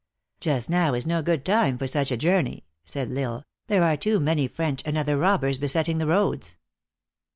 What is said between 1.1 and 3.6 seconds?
good time for such a journey," said L Isle;"